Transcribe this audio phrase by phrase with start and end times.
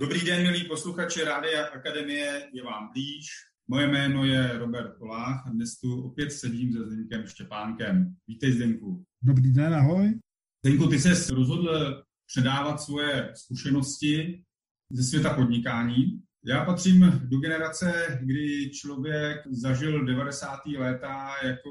[0.00, 3.26] Dobrý den, milí posluchači Rádia Akademie, je vám blíž.
[3.68, 8.14] Moje jméno je Robert Kolách a dnes tu opět sedím se Zdenkem Štěpánkem.
[8.28, 9.04] Vítej, Zdenku.
[9.22, 10.18] Dobrý den, ahoj.
[10.64, 14.42] Zdenku, ty jsi rozhodl předávat svoje zkušenosti
[14.90, 16.22] ze světa podnikání.
[16.46, 20.60] Já patřím do generace, kdy člověk zažil 90.
[20.78, 21.70] léta jako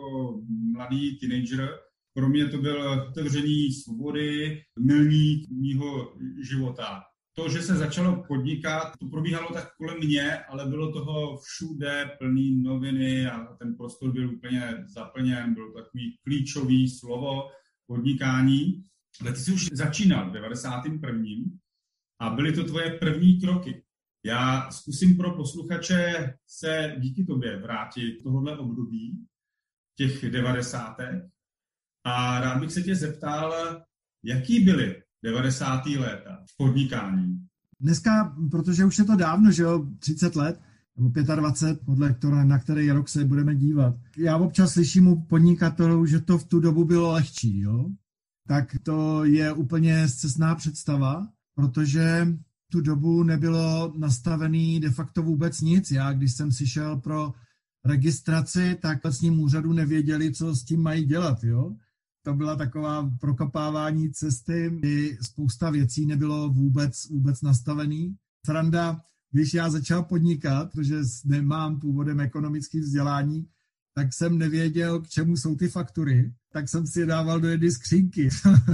[0.72, 1.70] mladý teenager.
[2.14, 6.16] Pro mě to byl otevření svobody, milník mýho
[6.50, 7.04] života
[7.36, 12.62] to, že se začalo podnikat, to probíhalo tak kolem mě, ale bylo toho všude plný
[12.64, 17.50] noviny a ten prostor byl úplně zaplněn, bylo takový klíčový slovo
[17.88, 18.84] podnikání.
[19.22, 21.20] Ale ty jsi už začínal v 91.
[22.20, 23.84] a byly to tvoje první kroky.
[24.26, 29.26] Já zkusím pro posluchače se díky tobě vrátit tohohle období,
[29.98, 30.98] těch 90.
[32.04, 33.82] A rád bych se tě zeptal,
[34.24, 35.86] jaký byly 90.
[35.86, 37.48] léta v podnikání?
[37.80, 40.62] Dneska, protože už je to dávno, že jo, 30 let,
[40.98, 43.96] nebo 25, podle které, na který rok se budeme dívat.
[44.18, 47.90] Já občas slyším u podnikatelů, že to v tu dobu bylo lehčí, jo?
[48.48, 52.28] Tak to je úplně zcestná představa, protože
[52.72, 55.92] tu dobu nebylo nastavený de facto vůbec nic.
[55.92, 57.34] Já, když jsem si šel pro
[57.86, 61.76] registraci, tak vlastním úřadu nevěděli, co s tím mají dělat, jo?
[62.24, 68.16] To byla taková prokopávání cesty, kdy spousta věcí nebylo vůbec, vůbec nastavený.
[68.46, 73.48] Sranda, když já začal podnikat, protože nemám původem ekonomické vzdělání,
[73.96, 77.72] tak jsem nevěděl, k čemu jsou ty faktury, tak jsem si je dával do jedné
[77.72, 78.30] skřínky.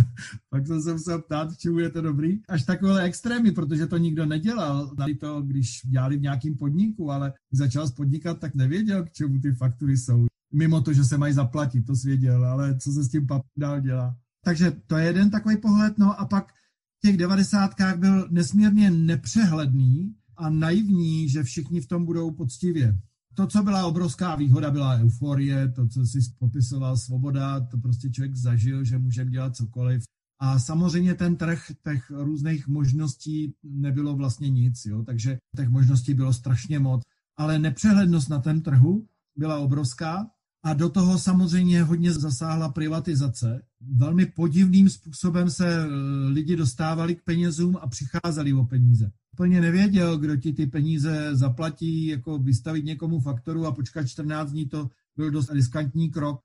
[0.49, 2.39] Pak jsem se musel ptát, k čemu je to dobrý.
[2.49, 4.95] Až takové extrémy, protože to nikdo nedělal.
[4.95, 9.39] Dali to, když dělali v nějakém podniku, ale když začal podnikat, tak nevěděl, k čemu
[9.39, 13.09] ty faktury jsou mimo to, že se mají zaplatit, to svěděl, ale co se s
[13.09, 14.15] tím papírem dál dělá.
[14.43, 16.53] Takže to je jeden takový pohled, no a pak
[16.97, 22.99] v těch devadesátkách byl nesmírně nepřehledný a naivní, že všichni v tom budou poctivě.
[23.33, 28.35] To, co byla obrovská výhoda, byla euforie, to, co si popisoval svoboda, to prostě člověk
[28.35, 30.03] zažil, že může dělat cokoliv.
[30.39, 35.03] A samozřejmě ten trh těch různých možností nebylo vlastně nic, jo?
[35.03, 37.01] takže těch možností bylo strašně moc.
[37.37, 40.27] Ale nepřehlednost na tom trhu byla obrovská
[40.67, 43.61] a do toho samozřejmě hodně zasáhla privatizace.
[43.95, 45.87] Velmi podivným způsobem se e,
[46.27, 49.11] lidi dostávali k penězům a přicházeli o peníze.
[49.33, 54.65] Úplně nevěděl, kdo ti ty peníze zaplatí, jako vystavit někomu faktoru a počkat 14 dní,
[54.65, 56.41] to byl dost riskantní krok.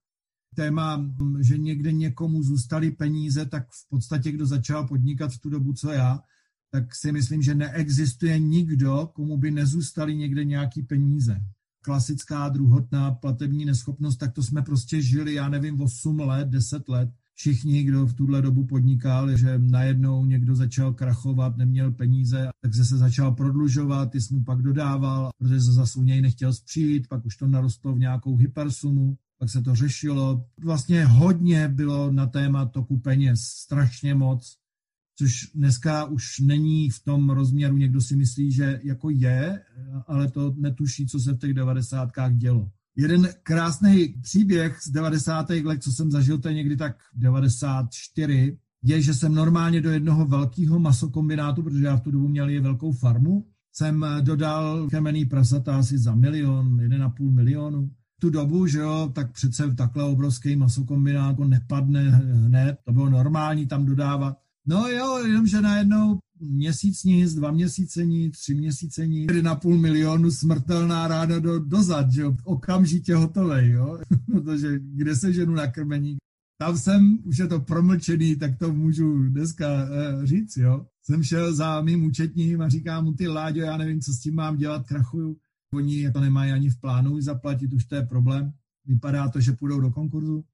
[0.54, 1.10] Téma,
[1.40, 5.90] že někde někomu zůstaly peníze, tak v podstatě, kdo začal podnikat v tu dobu, co
[5.90, 6.20] já,
[6.70, 11.40] tak si myslím, že neexistuje nikdo, komu by nezůstaly někde nějaký peníze
[11.82, 17.10] klasická druhotná platební neschopnost, tak to jsme prostě žili, já nevím, 8 let, 10 let.
[17.34, 22.84] Všichni, kdo v tuhle dobu podnikal, že najednou někdo začal krachovat, neměl peníze, tak se
[22.84, 27.36] začal prodlužovat, ty mu pak dodával, protože se zase u něj nechtěl zpřít, pak už
[27.36, 30.44] to narostlo v nějakou hypersumu, pak se to řešilo.
[30.64, 34.61] Vlastně hodně bylo na téma toku peněz, strašně moc
[35.22, 39.60] což dneska už není v tom rozměru, někdo si myslí, že jako je,
[40.06, 42.70] ale to netuší, co se v těch devadesátkách dělo.
[42.96, 45.50] Jeden krásný příběh z 90.
[45.50, 50.24] let, co jsem zažil, to je někdy tak 94, je, že jsem normálně do jednoho
[50.26, 55.76] velkého masokombinátu, protože já v tu dobu měl je velkou farmu, jsem dodal kemený prasata
[55.76, 57.90] asi za milion, 1,5 milionu.
[58.20, 63.66] Tu dobu, že jo, tak přece takhle obrovský masokombinát jako nepadne hned, to bylo normální
[63.66, 64.36] tam dodávat.
[64.66, 70.30] No jo, jenomže najednou měsíc nic, dva měsíce nic, tři měsíce nic, na půl milionu
[70.30, 76.16] smrtelná ráda do, dozad, že jo, okamžitě hotovej, jo, protože kde se ženu na krmení,
[76.58, 80.86] tam jsem, už je to promlčený, tak to můžu dneska e, říct, jo.
[81.04, 84.34] Jsem šel za mým účetním a říkám mu, ty Láďo, já nevím, co s tím
[84.34, 85.36] mám dělat, krachuju.
[85.74, 88.52] Oni to nemají ani v plánu zaplatit, už to je problém.
[88.86, 90.44] Vypadá to, že půjdou do konkurzu.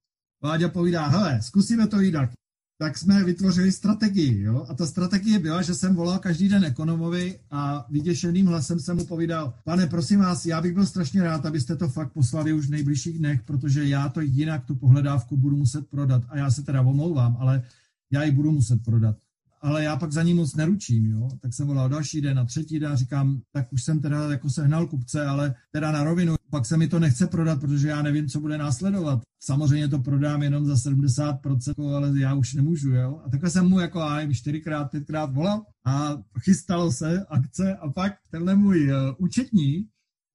[0.43, 2.31] Láďa povídá, hele, zkusíme to jinak
[2.79, 4.43] tak jsme vytvořili strategii.
[4.43, 4.67] Jo?
[4.69, 9.05] A ta strategie byla, že jsem volal každý den ekonomovi a vyděšeným hlasem jsem mu
[9.05, 12.71] povídal, pane, prosím vás, já bych byl strašně rád, abyste to fakt poslali už v
[12.71, 16.23] nejbližších dnech, protože já to jinak tu pohledávku budu muset prodat.
[16.29, 17.63] A já se teda omlouvám, ale
[18.11, 19.17] já ji budu muset prodat
[19.61, 21.29] ale já pak za ní moc neručím, jo.
[21.41, 24.51] Tak jsem volal další den a třetí den a říkám, tak už jsem teda jako
[24.51, 28.29] sehnal kupce, ale teda na rovinu, pak se mi to nechce prodat, protože já nevím,
[28.29, 29.23] co bude následovat.
[29.41, 33.21] Samozřejmě to prodám jenom za 70%, ale já už nemůžu, jo.
[33.25, 38.13] A takhle jsem mu jako aj čtyřikrát, pětkrát volal a chystalo se akce a pak
[38.31, 39.89] tenhle můj uh, účetní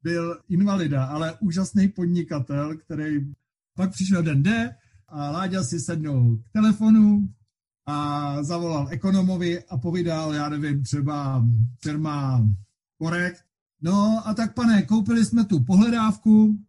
[0.04, 3.34] byl invalida, ale úžasný podnikatel, který
[3.76, 4.76] pak přišel den D
[5.08, 7.30] a Láďa si sednul k telefonu,
[7.86, 11.46] a zavolal ekonomovi a povídal, já nevím, třeba
[11.82, 12.48] firma
[12.98, 13.44] Korekt.
[13.84, 16.60] No a tak pane, koupili jsme tu pohledávku,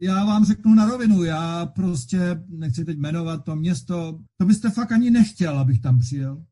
[0.00, 4.92] já vám řeknu na rovinu, já prostě, nechci teď jmenovat to město, to byste fakt
[4.92, 6.44] ani nechtěl, abych tam přijel.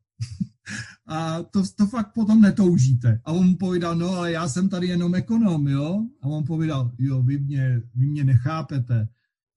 [1.07, 3.21] a to, to fakt potom netoužíte.
[3.25, 6.05] A on povídal, no ale já jsem tady jenom ekonom, jo?
[6.21, 9.07] A on povídal, jo, vy mě, vy mě nechápete.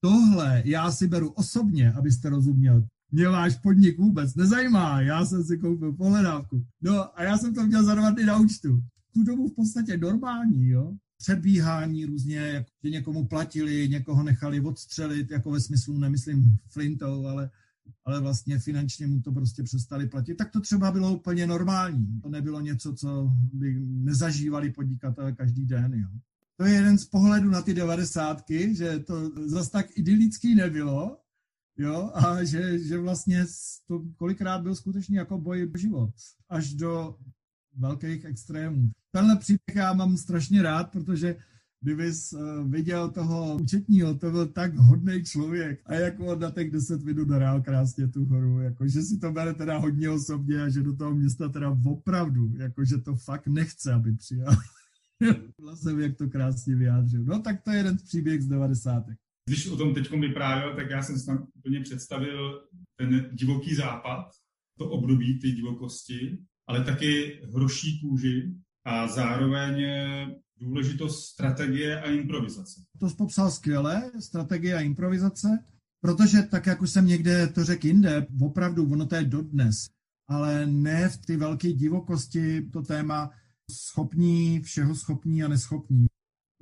[0.01, 2.87] Tohle já si beru osobně, abyste rozuměl.
[3.13, 6.65] Mě váš podnik vůbec nezajímá, já jsem si koupil pohledávku.
[6.83, 8.83] No a já jsem to měl za dva dny na účtu.
[9.15, 10.97] Tu dobu v podstatě normální, jo?
[11.21, 17.51] předbíhání různě, že někomu platili, někoho nechali odstřelit, jako ve smyslu, nemyslím flintou, ale,
[18.05, 22.21] ale vlastně finančně mu to prostě přestali platit, tak to třeba bylo úplně normální.
[22.21, 25.95] To nebylo něco, co by nezažívali podnikatelé každý den.
[25.95, 26.09] Jo.
[26.57, 31.19] To je jeden z pohledů na ty devadesátky, že to zas tak idylický nebylo,
[31.79, 33.45] jo, a že, že vlastně
[33.87, 36.11] to kolikrát byl skutečně jako boj život,
[36.49, 37.17] až do
[37.77, 38.91] velkých extrémů.
[39.13, 41.37] Tenhle příběh já mám strašně rád, protože
[41.83, 46.71] kdyby uh, viděl toho účetního, to byl tak hodný člověk a jako on na těch
[46.71, 50.69] 10 minut dorál krásně tu horu, jako že si to bere teda hodně osobně a
[50.69, 54.57] že do toho města teda opravdu, jako že to fakt nechce, aby přijal.
[55.75, 57.25] jsem, jak to krásně vyjádřil.
[57.25, 59.05] No tak to je jeden příběh z 90.
[59.49, 64.31] Když o tom teď vyprávěl, tak já jsem si tam úplně představil ten divoký západ,
[64.79, 68.55] to období ty divokosti, ale taky hroší kůži
[68.85, 69.85] a zároveň
[70.61, 72.81] důležitost strategie a improvizace.
[72.99, 75.65] To jsi popsal skvěle, strategie a improvizace,
[76.01, 79.87] protože tak, jak už jsem někde to řekl jinde, opravdu ono to je dodnes,
[80.29, 83.31] ale ne v ty velké divokosti to téma
[83.71, 86.07] schopní, všeho schopní a neschopní.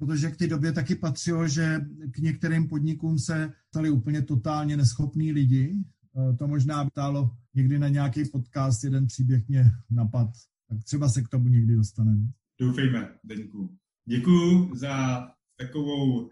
[0.00, 1.80] Protože k té době taky patřilo, že
[2.10, 5.74] k některým podnikům se stali úplně totálně neschopní lidi.
[5.74, 10.28] E, to možná ptálo někdy na nějaký podcast, jeden příběh mě napad.
[10.68, 12.26] Tak třeba se k tomu někdy dostaneme.
[12.60, 13.76] Doufejme, Deňku.
[14.08, 15.26] Děkuji za
[15.58, 16.30] takovou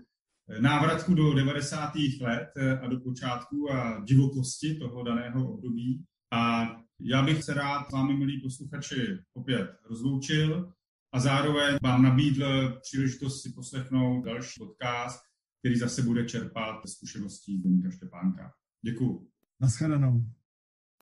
[0.60, 1.92] návratku do 90.
[2.20, 2.48] let
[2.82, 6.04] a do počátku a divokosti toho daného období.
[6.32, 6.66] A
[7.00, 10.72] já bych se rád s vámi, milí posluchači, opět rozloučil
[11.14, 15.20] a zároveň vám nabídl příležitost si poslechnout další podcast,
[15.60, 18.52] který zase bude čerpat zkušeností Zdeníka Štěpánka.
[18.84, 19.28] Děkuji.
[19.60, 20.24] Naschledanou.